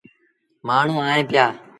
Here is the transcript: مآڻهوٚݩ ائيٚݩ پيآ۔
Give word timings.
مآڻهوٚݩ 0.67 1.07
ائيٚݩ 1.11 1.29
پيآ۔ 1.29 1.45